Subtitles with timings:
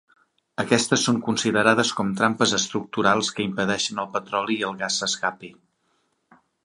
[0.61, 5.53] Aquestes són considerades com trampes estructurals que impedeixen el petroli i el gas s'escapi.